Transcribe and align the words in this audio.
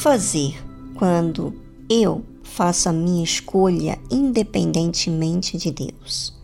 Fazer 0.00 0.62
quando 0.94 1.54
eu 1.88 2.24
faço 2.42 2.88
a 2.88 2.92
minha 2.92 3.22
escolha 3.22 3.98
independentemente 4.10 5.58
de 5.58 5.70
Deus? 5.70 6.34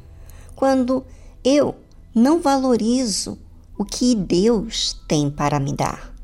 Quando 0.55 1.05
eu 1.45 1.75
não 2.15 2.41
valorizo 2.41 3.39
o 3.79 3.85
que 3.85 4.15
Deus 4.15 5.01
tem 5.09 5.31
para 5.31 5.59
me 5.59 5.73
dar? 5.73 6.15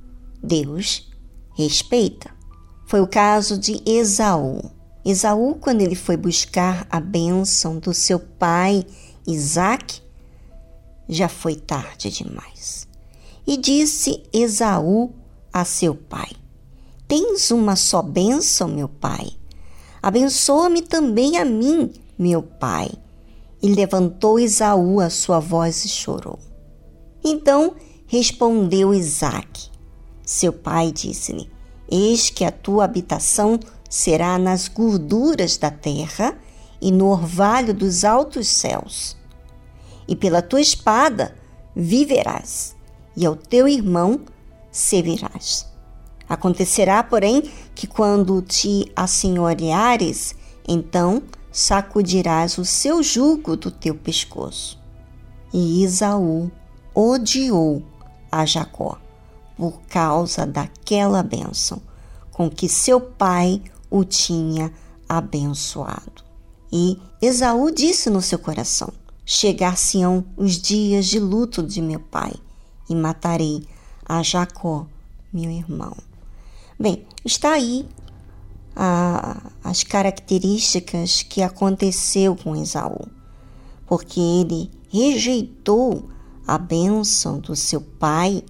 Deus 0.43 1.11
respeita. 1.55 2.31
Foi 2.87 3.01
o 3.01 3.07
caso 3.07 3.59
de 3.59 3.83
Esaú. 3.87 4.71
Esaú, 5.05 5.57
quando 5.57 5.81
ele 5.81 5.95
foi 5.95 6.17
buscar 6.17 6.87
a 6.91 7.01
bênção 7.01 7.79
do 7.79 7.95
seu 7.95 8.21
pai 8.21 8.87
Isaac, 9.27 10.03
já 11.09 11.29
foi 11.29 11.57
tarde 11.57 12.11
demais. 12.11 12.87
E 13.47 13.57
disse 13.57 14.23
Esaú 14.33 15.13
a 15.53 15.65
seu 15.65 15.95
pai: 15.95 16.42
tens 17.13 17.51
uma 17.51 17.77
só 17.77 18.01
bênção, 18.01 18.67
meu 18.67 18.89
pai. 18.89 19.33
Abençoa-me 20.03 20.81
também 20.81 21.37
a 21.37 21.45
mim, 21.45 21.93
meu 22.19 22.43
pai. 22.43 22.91
E 23.63 23.69
levantou 23.69 24.41
Esaú 24.41 24.99
a 24.99 25.11
sua 25.11 25.39
voz 25.39 25.85
e 25.85 25.91
chorou. 25.91 26.39
Então 27.23 27.75
respondeu 28.07 28.95
Isaque. 28.95 29.69
Seu 30.25 30.55
pai 30.55 30.91
disse-lhe: 30.91 31.51
Eis 31.87 32.31
que 32.31 32.47
a 32.47 32.51
tua 32.51 32.85
habitação 32.85 33.61
será 33.91 34.39
nas 34.39 34.67
gorduras 34.67 35.59
da 35.59 35.71
terra 35.71 36.35
e 36.81 36.91
no 36.91 37.09
orvalho 37.09 37.75
dos 37.75 38.07
altos 38.07 38.49
céus. 38.49 39.19
E 40.09 40.17
pela 40.17 40.41
tua 40.41 40.63
espada 40.63 41.37
viverás, 41.77 42.75
e 43.15 43.27
ao 43.27 43.37
teu 43.37 43.69
irmão 43.69 44.19
servirás. 44.71 45.71
Acontecerá, 46.33 47.03
porém, 47.03 47.43
que 47.75 47.87
quando 47.87 48.41
te 48.41 48.91
assenhoreares, 48.97 50.35
então 50.67 51.23
sacudirás 51.53 52.57
o 52.57 52.65
seu 52.65 53.03
jugo 53.03 53.55
do 53.55 53.71
teu 53.71 53.95
pescoço. 53.95 54.81
E 55.53 55.85
Isaú 55.85 56.51
odiou 56.95 57.83
a 58.31 58.47
Jacó 58.47 58.97
por 59.59 59.83
causa 59.91 60.47
daquela 60.47 61.23
bênção 61.23 61.83
com 62.31 62.49
que 62.49 62.67
seu 62.67 62.99
pai 62.99 63.61
o 63.91 64.03
tinha 64.03 64.73
abençoado. 65.07 66.25
E 66.73 66.99
Esaú 67.21 67.71
disse 67.71 68.09
no 68.09 68.23
seu 68.23 68.39
coração: 68.39 68.91
Chegar-se-ão 69.27 70.25
os 70.35 70.53
dias 70.53 71.05
de 71.05 71.21
luto 71.21 71.63
de 71.63 71.83
meu 71.83 72.01
pai, 72.01 72.33
e 72.89 72.95
matarei 72.95 73.67
a 74.07 74.23
Jacó, 74.23 74.87
meu 75.31 75.51
irmão. 75.51 75.95
Bem, 76.83 77.07
está 77.25 77.53
aí 77.53 77.87
a, 78.75 79.41
as 79.63 79.85
características 79.85 81.23
que 81.23 81.41
aconteceu 81.41 82.35
com 82.35 82.57
Esaú, 82.57 83.07
porque 83.87 84.19
ele 84.19 84.69
rejeitou 84.89 86.09
a 86.45 86.59
bênção 86.59 87.39
do 87.39 87.55
seu 87.55 87.81
pai. 87.81 88.43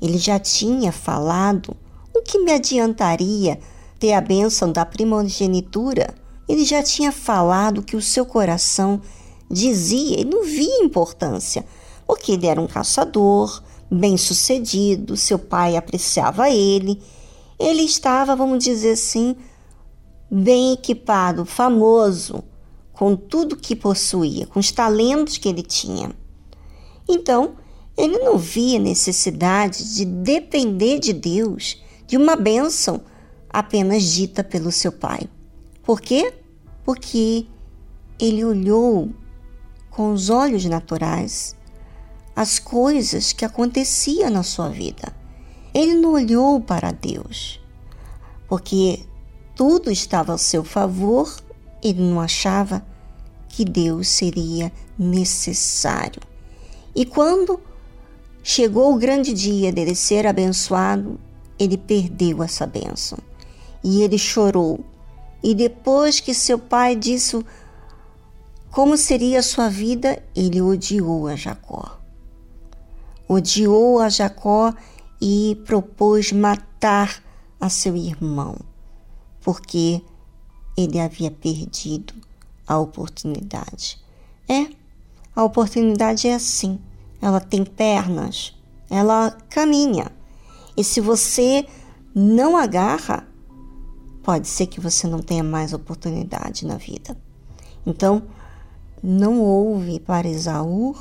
Ele 0.00 0.16
já 0.16 0.38
tinha 0.38 0.90
falado: 0.90 1.76
o 2.16 2.22
que 2.22 2.38
me 2.38 2.52
adiantaria 2.52 3.60
ter 3.98 4.14
a 4.14 4.20
bênção 4.22 4.72
da 4.72 4.86
primogenitura? 4.86 6.14
Ele 6.48 6.64
já 6.64 6.82
tinha 6.82 7.12
falado 7.12 7.82
que 7.82 7.96
o 7.96 8.00
seu 8.00 8.24
coração 8.24 8.98
dizia 9.50 10.22
e 10.22 10.24
não 10.24 10.42
via 10.42 10.82
importância, 10.82 11.66
porque 12.06 12.32
ele 12.32 12.46
era 12.46 12.62
um 12.62 12.66
caçador, 12.66 13.62
bem 13.90 14.16
sucedido, 14.16 15.18
seu 15.18 15.38
pai 15.38 15.76
apreciava 15.76 16.48
ele 16.48 16.98
ele 17.58 17.82
estava, 17.82 18.36
vamos 18.36 18.62
dizer 18.62 18.92
assim, 18.92 19.36
bem 20.30 20.72
equipado, 20.72 21.44
famoso, 21.44 22.44
com 22.92 23.16
tudo 23.16 23.56
que 23.56 23.74
possuía, 23.74 24.46
com 24.46 24.60
os 24.60 24.70
talentos 24.70 25.38
que 25.38 25.48
ele 25.48 25.62
tinha. 25.62 26.10
Então, 27.08 27.56
ele 27.96 28.18
não 28.18 28.38
via 28.38 28.78
necessidade 28.78 29.94
de 29.94 30.04
depender 30.04 30.98
de 30.98 31.12
Deus, 31.12 31.82
de 32.06 32.16
uma 32.16 32.36
bênção 32.36 33.00
apenas 33.50 34.04
dita 34.04 34.44
pelo 34.44 34.70
seu 34.70 34.92
pai. 34.92 35.28
Por 35.82 36.00
quê? 36.00 36.34
Porque 36.84 37.46
ele 38.18 38.44
olhou 38.44 39.10
com 39.90 40.12
os 40.12 40.30
olhos 40.30 40.64
naturais 40.64 41.56
as 42.36 42.60
coisas 42.60 43.32
que 43.32 43.44
aconteciam 43.44 44.30
na 44.30 44.44
sua 44.44 44.68
vida. 44.68 45.17
Ele 45.74 45.94
não 45.94 46.12
olhou 46.12 46.60
para 46.60 46.90
Deus, 46.90 47.60
porque 48.48 49.00
tudo 49.54 49.90
estava 49.90 50.32
ao 50.32 50.38
seu 50.38 50.64
favor, 50.64 51.34
ele 51.82 52.02
não 52.02 52.20
achava 52.20 52.84
que 53.48 53.64
Deus 53.64 54.08
seria 54.08 54.72
necessário. 54.98 56.22
E 56.94 57.04
quando 57.04 57.60
chegou 58.42 58.94
o 58.94 58.98
grande 58.98 59.32
dia 59.32 59.72
dele 59.72 59.94
ser 59.94 60.26
abençoado, 60.26 61.18
ele 61.58 61.76
perdeu 61.76 62.42
essa 62.42 62.66
bênção. 62.66 63.18
E 63.82 64.02
ele 64.02 64.18
chorou. 64.18 64.80
E 65.42 65.54
depois 65.54 66.20
que 66.20 66.34
seu 66.34 66.58
pai 66.58 66.96
disse 66.96 67.44
como 68.70 68.96
seria 68.96 69.40
a 69.40 69.42
sua 69.42 69.68
vida, 69.68 70.22
ele 70.36 70.60
odiou 70.60 71.26
a 71.26 71.34
Jacó. 71.34 71.98
Odiou 73.26 73.98
a 73.98 74.08
Jacó 74.08 74.74
e 75.20 75.60
propôs 75.66 76.32
matar 76.32 77.22
a 77.60 77.68
seu 77.68 77.96
irmão, 77.96 78.56
porque 79.40 80.02
ele 80.76 81.00
havia 81.00 81.30
perdido 81.30 82.14
a 82.66 82.78
oportunidade. 82.78 83.98
É, 84.48 84.68
a 85.34 85.42
oportunidade 85.42 86.28
é 86.28 86.34
assim. 86.34 86.78
Ela 87.20 87.40
tem 87.40 87.64
pernas, 87.64 88.54
ela 88.88 89.30
caminha. 89.50 90.10
E 90.76 90.84
se 90.84 91.00
você 91.00 91.66
não 92.14 92.56
agarra, 92.56 93.26
pode 94.22 94.46
ser 94.46 94.66
que 94.66 94.80
você 94.80 95.06
não 95.06 95.20
tenha 95.20 95.42
mais 95.42 95.72
oportunidade 95.72 96.64
na 96.64 96.76
vida. 96.76 97.16
Então, 97.84 98.22
não 99.02 99.40
houve 99.40 99.98
para 99.98 100.28
Esaú 100.28 100.94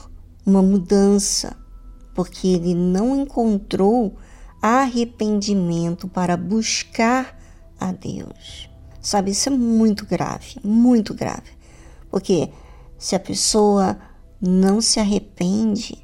uma 0.46 0.62
mudança 0.62 1.56
porque 2.18 2.48
ele 2.48 2.74
não 2.74 3.16
encontrou 3.16 4.18
arrependimento 4.60 6.08
para 6.08 6.36
buscar 6.36 7.40
a 7.80 7.92
Deus. 7.92 8.68
Sabe, 9.00 9.30
isso 9.30 9.50
é 9.50 9.52
muito 9.52 10.04
grave, 10.04 10.56
muito 10.64 11.14
grave. 11.14 11.52
Porque 12.10 12.50
se 12.98 13.16
a 13.16 13.20
pessoa 13.20 14.00
não 14.42 14.82
se 14.82 15.00
arrepende, 15.00 16.04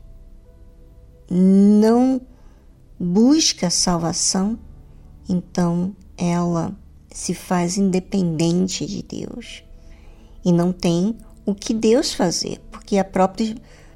não 1.31 2.21
busca 2.99 3.71
salvação, 3.71 4.59
então 5.27 5.95
ela 6.15 6.77
se 7.09 7.33
faz 7.33 7.75
independente 7.75 8.85
de 8.85 9.01
Deus 9.01 9.63
e 10.45 10.51
não 10.51 10.71
tem 10.71 11.17
o 11.43 11.55
que 11.55 11.73
Deus 11.73 12.13
fazer, 12.13 12.59
porque 12.69 12.99
a 12.99 13.03
própria 13.03 13.55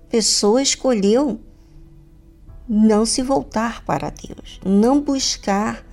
pessoa 0.10 0.64
escolheu 0.64 1.42
não 2.68 3.06
se 3.06 3.22
voltar 3.22 3.84
para 3.84 4.10
Deus, 4.10 4.60
não 4.66 5.02
buscar, 5.02 5.84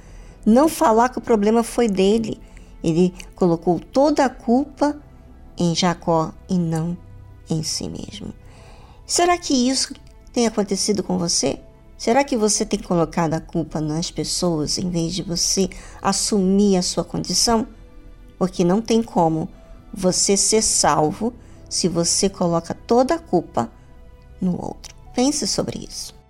não 0.44 0.68
falar 0.68 1.08
que 1.08 1.18
o 1.18 1.22
problema 1.22 1.62
foi 1.62 1.88
dele. 1.88 2.40
Ele 2.82 3.14
colocou 3.34 3.78
toda 3.78 4.24
a 4.24 4.28
culpa 4.28 5.00
em 5.56 5.74
Jacó 5.74 6.32
e 6.48 6.58
não 6.58 6.96
em 7.48 7.62
si 7.62 7.88
mesmo. 7.88 8.34
Será 9.06 9.38
que 9.38 9.54
isso 9.54 9.94
tem 10.32 10.46
acontecido 10.46 11.02
com 11.02 11.18
você? 11.18 11.60
Será 11.96 12.24
que 12.24 12.36
você 12.36 12.66
tem 12.66 12.80
colocado 12.80 13.34
a 13.34 13.40
culpa 13.40 13.80
nas 13.80 14.10
pessoas 14.10 14.78
em 14.78 14.90
vez 14.90 15.14
de 15.14 15.22
você 15.22 15.70
assumir 16.02 16.76
a 16.76 16.82
sua 16.82 17.04
condição? 17.04 17.66
Porque 18.38 18.64
não 18.64 18.82
tem 18.82 19.02
como 19.02 19.48
você 19.92 20.36
ser 20.36 20.60
salvo 20.60 21.32
se 21.68 21.88
você 21.88 22.28
coloca 22.28 22.74
toda 22.74 23.14
a 23.14 23.18
culpa 23.18 23.70
no 24.40 24.60
outro. 24.60 24.94
Pense 25.14 25.46
sobre 25.46 25.86
isso. 25.88 26.23